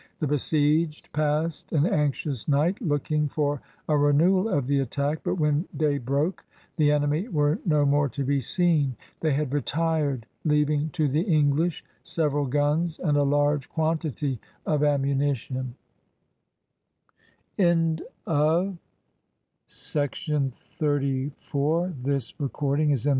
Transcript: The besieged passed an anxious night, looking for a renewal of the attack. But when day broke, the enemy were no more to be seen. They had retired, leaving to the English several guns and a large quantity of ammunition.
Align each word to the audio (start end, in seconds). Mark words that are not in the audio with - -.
The 0.17 0.25
besieged 0.25 1.13
passed 1.13 1.71
an 1.73 1.85
anxious 1.85 2.47
night, 2.47 2.81
looking 2.81 3.27
for 3.29 3.61
a 3.87 3.95
renewal 3.95 4.49
of 4.49 4.65
the 4.65 4.79
attack. 4.79 5.19
But 5.23 5.35
when 5.35 5.67
day 5.77 5.99
broke, 5.99 6.43
the 6.75 6.91
enemy 6.91 7.27
were 7.27 7.59
no 7.67 7.85
more 7.85 8.09
to 8.09 8.23
be 8.23 8.41
seen. 8.41 8.95
They 9.19 9.33
had 9.33 9.53
retired, 9.53 10.25
leaving 10.43 10.89
to 10.93 11.07
the 11.07 11.21
English 11.21 11.85
several 12.01 12.47
guns 12.47 12.97
and 12.97 13.15
a 13.15 13.21
large 13.21 13.69
quantity 13.69 14.39
of 14.65 14.81
ammunition. 14.83 15.75